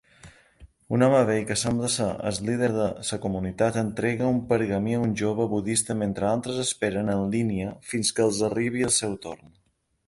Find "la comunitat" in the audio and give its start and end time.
3.09-3.77